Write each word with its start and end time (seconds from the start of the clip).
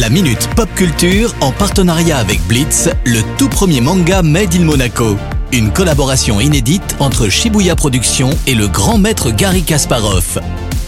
La 0.00 0.10
Minute 0.10 0.48
Pop 0.56 0.68
Culture 0.74 1.32
en 1.40 1.52
partenariat 1.52 2.18
avec 2.18 2.40
Blitz, 2.48 2.88
le 3.06 3.20
tout 3.38 3.48
premier 3.48 3.80
manga 3.80 4.22
Made 4.22 4.52
in 4.56 4.64
Monaco. 4.64 5.16
Une 5.52 5.72
collaboration 5.72 6.40
inédite 6.40 6.96
entre 6.98 7.28
Shibuya 7.28 7.76
Productions 7.76 8.30
et 8.48 8.56
le 8.56 8.66
grand 8.66 8.98
maître 8.98 9.30
Gary 9.30 9.62
Kasparov. 9.62 10.40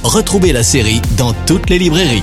Retrouvez 0.03 0.53
la 0.53 0.65
série 0.65 1.01
dans 1.17 1.35
toutes 1.47 1.71
les 1.71 1.79
librairies. 1.79 2.23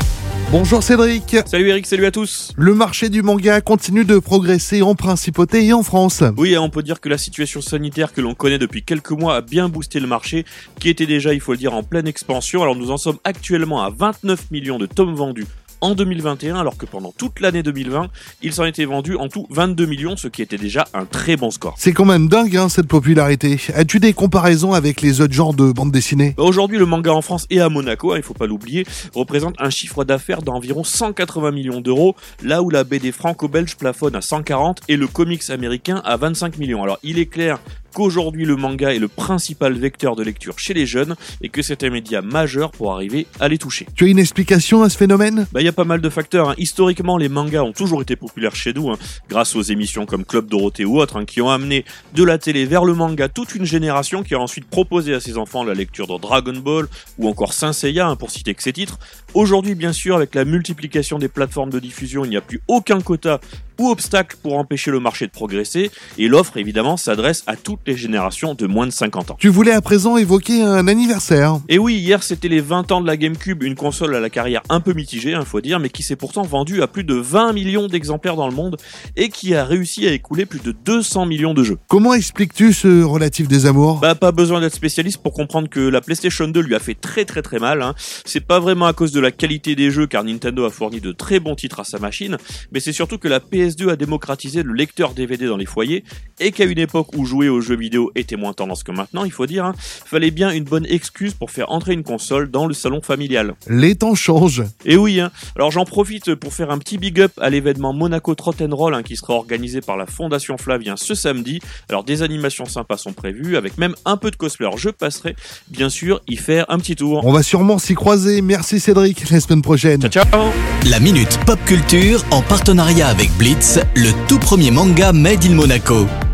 Bonjour 0.52 0.84
Cédric. 0.84 1.38
Salut 1.46 1.70
Eric, 1.70 1.88
salut 1.88 2.06
à 2.06 2.12
tous. 2.12 2.52
Le 2.58 2.76
marché 2.76 3.08
du 3.08 3.22
manga 3.22 3.62
continue 3.62 4.04
de 4.04 4.20
progresser 4.20 4.82
en 4.82 4.94
principauté 4.94 5.66
et 5.66 5.72
en 5.72 5.84
France. 5.84 6.22
Oui, 6.36 6.58
on 6.58 6.70
peut 6.70 6.84
dire 6.84 7.00
que 7.00 7.08
la 7.08 7.18
situation 7.18 7.62
sanitaire 7.62 8.12
que 8.12 8.20
l'on 8.20 8.36
connaît 8.36 8.60
depuis 8.60 8.84
quelques 8.84 9.12
mois 9.12 9.38
a 9.38 9.42
bien 9.42 9.70
boosté 9.70 10.02
le 10.02 10.08
marché, 10.08 10.46
qui 10.82 10.90
était 10.90 11.06
déjà, 11.06 11.34
il 11.34 11.40
faut 11.40 11.54
le 11.54 11.58
dire, 11.58 11.74
en 11.74 11.82
pleine 11.82 12.08
expansion. 12.08 12.62
Alors 12.62 12.76
nous 12.76 12.92
en 12.92 12.98
sommes 12.98 13.20
actuellement 13.24 13.82
à 13.82 13.90
29 13.90 14.52
millions 14.52 14.78
de 14.78 14.86
tomes 14.86 15.16
vendus 15.16 15.48
en 15.84 15.96
2021, 15.96 16.56
alors 16.56 16.78
que 16.78 16.86
pendant 16.86 17.12
toute 17.12 17.42
l'année 17.42 17.62
2020, 17.62 18.08
il 18.42 18.54
s'en 18.54 18.64
était 18.64 18.86
vendu 18.86 19.18
en 19.18 19.28
tout 19.28 19.48
22 19.50 19.86
millions, 19.86 20.16
ce 20.16 20.30
qui 20.30 20.42
était 20.42 20.58
déjà 20.58 20.88
un 20.94 21.04
très 21.04 21.36
bon 21.36 21.52
score. 21.52 21.76
C'est 21.78 21.92
quand 21.92 22.06
même 22.06 22.30
dingue 22.30 22.56
hein, 22.56 22.70
cette 22.70 22.88
popularité. 22.88 23.60
As-tu 23.76 24.00
des 24.00 24.14
comparaisons 24.14 24.72
avec 24.72 25.02
les 25.02 25.20
autres 25.20 25.34
genres 25.34 25.54
de 25.54 25.74
bandes 25.74 25.92
dessinées? 25.92 26.36
Bah, 26.38 26.44
Aujourd'hui, 26.44 26.78
le 26.78 26.86
manga 26.86 27.12
en 27.12 27.22
France 27.22 27.46
et 27.50 27.60
à 27.60 27.68
Monaco, 27.68 28.14
hein, 28.14 28.18
il 28.18 28.24
faut 28.24 28.34
pas 28.34 28.48
l'oublier, 28.48 28.86
représente 29.14 29.56
un 29.60 29.70
chiffre 29.70 30.06
d'affaires 30.06 30.42
d'environ 30.42 30.86
180 30.86 31.52
millions 31.52 31.82
d'euros, 31.82 32.16
là 32.42 32.62
où 32.62 32.70
la 32.70 32.86
BD 32.86 33.12
franco-belge 33.12 33.76
plafonne 33.76 34.16
à 34.16 34.22
140 34.22 34.84
et 34.88 34.96
le 34.96 35.08
comics 35.08 35.50
américain 35.50 36.02
à 36.06 36.16
25 36.16 36.58
millions. 36.60 36.82
Alors 36.82 37.00
il 37.04 37.20
est 37.20 37.26
clair 37.26 37.60
qu'aujourd'hui 37.94 38.46
le 38.46 38.56
manga 38.56 38.94
est 38.94 39.00
le 39.00 39.08
principal 39.08 39.74
vecteur 39.74 40.16
de 40.16 40.24
lecture 40.24 40.60
chez 40.60 40.74
les 40.74 40.86
jeunes 40.86 41.16
et 41.42 41.50
que 41.50 41.62
c'est 41.62 41.84
un 41.84 41.90
média 41.90 42.22
majeur 42.22 42.72
pour 42.72 42.94
arriver 42.94 43.28
à 43.40 43.48
les 43.48 43.58
toucher. 43.58 43.88
Tu 43.96 44.06
as 44.06 44.08
une 44.08 44.20
explication 44.20 44.84
à 44.84 44.90
ce 44.90 44.98
phénomène? 44.98 45.48
Bah 45.52 45.62
il 45.62 45.66
y 45.66 45.70
a 45.70 45.74
pas 45.74 45.84
mal 45.84 46.02
de 46.02 46.10
facteurs. 46.10 46.50
Hein. 46.50 46.56
Historiquement 46.58 47.18
les 47.18 47.30
mangas 47.30 47.64
ont 47.64 47.72
toujours 47.72 48.02
été 48.02 48.16
populaires 48.16 48.56
chez 48.56 48.74
nous, 48.74 48.90
hein, 48.90 48.98
grâce 49.30 49.56
aux 49.56 49.62
émissions 49.62 50.06
comme 50.06 50.26
Club 50.26 50.48
Dorothée 50.48 50.86
ou 50.86 51.00
autres, 51.00 51.18
hein, 51.18 51.26
qui 51.26 51.42
ont 51.42 51.50
amené 51.50 51.86
de 52.14 52.24
la 52.24 52.38
télé 52.38 52.66
vers 52.66 52.84
le 52.84 52.94
manga 52.94 53.30
toute 53.30 53.56
une 53.56 53.66
génération 53.66 54.24
qui 54.24 54.34
a 54.36 54.40
ensuite 54.40 54.66
proposé 54.66 55.14
à 55.14 55.20
ses 55.20 55.38
enfants 55.38 55.64
la 55.64 55.74
lecture 55.74 56.08
de 56.08 56.20
Dragon 56.20 56.58
Ball 56.58 56.88
ou 57.18 57.30
encore 57.30 57.54
Saint 57.54 57.74
Seiya, 57.74 58.16
pour 58.18 58.32
citer 58.32 58.54
que 58.54 58.64
ces 58.64 58.74
titres. 58.74 59.00
Aujourd'hui 59.34 59.76
bien 59.76 59.94
sûr 59.94 60.16
avec 60.16 60.36
la 60.36 60.46
multiplication 60.46 61.20
des 61.20 61.28
plateformes 61.28 61.70
de 61.70 61.80
diffusion 61.80 62.26
il 62.26 62.30
n'y 62.30 62.38
a 62.38 62.42
plus 62.42 62.62
aucun 62.68 63.02
quota 63.02 63.40
ou 63.80 63.90
obstacle 63.90 64.38
pour 64.42 64.58
empêcher 64.58 64.92
le 64.92 65.00
marché 65.00 65.26
de 65.26 65.32
progresser, 65.32 65.90
et 66.18 66.28
l'offre 66.28 66.58
évidemment 66.58 66.96
s'adresse 66.96 67.44
à 67.48 67.56
toutes 67.56 67.83
les 67.86 67.98
générations 67.98 68.54
de 68.54 68.68
moins 68.68 68.86
de 68.86 68.92
50 68.92 69.32
ans. 69.32 69.36
Tu 69.40 69.50
voulais 69.50 69.72
à 69.72 69.82
présent 69.82 70.18
évoquer 70.18 70.62
un 70.62 70.88
anniversaire. 70.88 71.60
Et 71.70 71.80
oui, 71.80 71.96
hier 71.96 72.24
c'était 72.24 72.48
les 72.48 72.62
20 72.62 72.92
ans 72.92 73.02
de 73.02 73.08
la 73.08 73.18
GameCube, 73.18 73.64
une 73.64 73.76
console 73.76 74.16
à 74.16 74.20
la 74.20 74.30
carrière 74.30 74.62
un 74.70 74.80
peu 74.80 74.94
mitigée, 74.94 75.32
il 75.32 75.36
hein, 75.36 75.46
faut 75.46 75.62
dire, 75.62 75.80
mais 75.80 75.90
qui 75.90 76.04
s'est 76.04 76.16
pourtant 76.16 76.44
vendue 76.44 76.82
à 76.82 76.88
plus 76.88 77.04
de 77.04 77.16
20 77.16 77.54
millions 77.54 77.88
d'exemplaires 77.88 78.36
dans 78.36 78.48
le 78.48 78.56
monde, 78.56 78.78
et 79.16 79.30
qui 79.30 79.56
a 79.56 79.66
réussi 79.66 80.08
à 80.08 80.12
écouler 80.12 80.46
plus 80.46 80.62
de 80.62 80.72
200 80.72 81.26
millions 81.26 81.54
de 81.54 81.64
jeux. 81.64 81.78
Comment 81.88 82.14
expliques-tu 82.14 82.74
ce 82.74 83.04
relatif 83.04 83.48
désamour 83.48 84.00
Bah 84.00 84.16
pas 84.16 84.32
besoin 84.32 84.62
d'être 84.62 84.76
spécialiste 84.76 85.22
pour 85.22 85.34
comprendre 85.34 85.70
que 85.70 85.80
la 85.80 86.02
PlayStation 86.02 86.48
2 86.48 86.60
lui 86.62 86.76
a 86.76 86.80
fait 86.80 86.96
très 86.96 87.26
très 87.26 87.42
très 87.42 87.60
mal, 87.60 87.82
hein. 87.82 87.96
c'est 88.26 88.46
pas 88.46 88.60
vraiment 88.60 88.86
à 88.86 88.94
cause 88.94 89.12
de 89.12 89.20
la 89.20 89.32
qualité 89.32 89.76
des 89.76 89.92
jeux, 89.92 90.08
car 90.08 90.24
Nintendo 90.24 90.66
a 90.66 90.70
fourni 90.70 91.02
de 91.02 91.12
très 91.12 91.40
bons 91.40 91.56
titres 91.56 91.80
à 91.80 91.84
sa 91.84 92.00
machine, 92.00 92.38
mais 92.72 92.80
c'est 92.80 92.94
surtout 92.94 93.18
que 93.18 93.28
la 93.28 93.40
PS 93.40 93.64
PS2 93.64 93.90
a 93.90 93.96
démocratisé 93.96 94.64
le 94.64 94.74
lecteur 94.74 95.14
DVD 95.14 95.48
dans 95.48 95.58
les 95.58 95.66
foyers 95.66 96.04
et 96.40 96.52
qu'à 96.52 96.66
une 96.66 96.80
époque 96.80 97.16
où 97.16 97.26
jouer 97.26 97.50
aux 97.50 97.62
jeux 97.62 97.73
vidéo 97.76 98.12
était 98.16 98.36
moins 98.36 98.54
tendance 98.54 98.84
que 98.84 98.92
maintenant, 98.92 99.24
il 99.26 99.32
faut 99.32 99.46
dire, 99.46 99.66
hein, 99.66 99.74
fallait 99.78 100.32
bien 100.32 100.52
une 100.52 100.64
bonne 100.64 100.86
excuse 100.88 101.34
pour 101.34 101.52
faire 101.52 101.72
entrer 101.72 101.94
une 101.94 102.04
console 102.04 102.50
dans 102.50 102.66
le 102.66 102.74
salon 102.74 103.02
familial. 103.02 103.56
Les 103.68 103.96
temps 103.96 104.16
changent. 104.16 104.64
Et 104.86 104.98
oui, 104.98 105.20
hein. 105.20 105.32
alors 105.56 105.72
j'en 105.72 105.86
profite 105.86 106.36
pour 106.36 106.54
faire 106.54 106.72
un 106.72 106.78
petit 106.78 106.98
big 106.98 107.20
up 107.22 107.32
à 107.40 107.50
l'événement 107.50 107.94
Monaco 107.94 108.36
Trot 108.36 108.54
Roll 108.72 108.94
hein, 108.94 109.04
qui 109.04 109.16
sera 109.16 109.34
organisé 109.34 109.82
par 109.82 109.98
la 109.98 110.06
Fondation 110.06 110.58
Flavien 110.58 110.96
ce 110.98 111.16
samedi. 111.16 111.60
Alors 111.90 112.04
des 112.04 112.22
animations 112.22 112.66
sympas 112.66 112.98
sont 112.98 113.14
prévues 113.14 113.58
avec 113.58 113.78
même 113.78 113.96
un 114.06 114.18
peu 114.18 114.32
de 114.32 114.36
cosplay. 114.36 114.66
Alors 114.66 114.78
je 114.78 114.90
passerai 114.90 115.36
bien 115.70 115.90
sûr 115.90 116.22
y 116.28 116.36
faire 116.36 116.66
un 116.70 116.78
petit 116.78 116.96
tour. 116.96 117.26
On 117.26 117.32
va 117.32 117.44
sûrement 117.44 117.78
s'y 117.78 117.96
croiser. 117.96 118.42
Merci 118.42 118.80
Cédric, 118.80 119.30
la 119.30 119.40
semaine 119.40 119.62
prochaine. 119.62 120.02
Ciao 120.02 120.26
ciao. 120.26 120.52
La 120.90 121.00
minute 121.00 121.40
pop 121.46 121.60
culture 121.66 122.24
en 122.32 122.42
partenariat 122.42 123.08
avec 123.08 123.32
Blitz 123.38 123.80
le 123.96 124.12
tout 124.28 124.40
premier 124.40 124.72
manga 124.72 125.14
Made 125.14 125.46
in 125.46 125.54
Monaco. 125.54 126.08